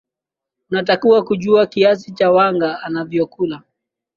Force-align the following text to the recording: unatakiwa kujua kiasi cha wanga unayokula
unatakiwa 0.69 1.23
kujua 1.23 1.65
kiasi 1.67 2.11
cha 2.11 2.31
wanga 2.31 2.79
unayokula 2.87 3.61